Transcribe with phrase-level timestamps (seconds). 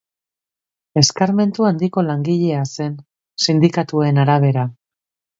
[1.01, 2.95] Eskarmentu handiko langilea zen,
[3.47, 4.65] sindikatuen arabera.